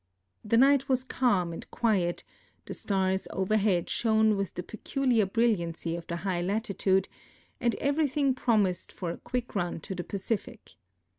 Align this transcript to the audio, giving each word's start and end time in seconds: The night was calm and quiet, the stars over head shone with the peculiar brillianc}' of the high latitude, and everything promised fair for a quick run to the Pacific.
The 0.43 0.57
night 0.57 0.89
was 0.89 1.03
calm 1.03 1.53
and 1.53 1.69
quiet, 1.69 2.23
the 2.65 2.73
stars 2.73 3.27
over 3.29 3.55
head 3.55 3.87
shone 3.87 4.35
with 4.35 4.55
the 4.55 4.63
peculiar 4.63 5.27
brillianc}' 5.27 5.95
of 5.95 6.07
the 6.07 6.15
high 6.25 6.41
latitude, 6.41 7.07
and 7.59 7.75
everything 7.75 8.33
promised 8.33 8.91
fair 8.91 8.97
for 8.97 9.11
a 9.11 9.17
quick 9.17 9.53
run 9.53 9.79
to 9.81 9.93
the 9.93 10.03
Pacific. 10.03 10.71